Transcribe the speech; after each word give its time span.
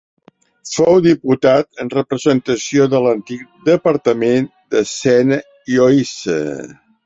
Fou 0.75 0.95
diputat 1.07 1.83
en 1.83 1.91
representació 1.95 2.89
de 2.95 3.03
l'antic 3.09 3.45
departament 3.69 4.51
de 4.77 4.85
Sena 4.97 5.41
i 5.75 5.81
Oise. 5.89 6.43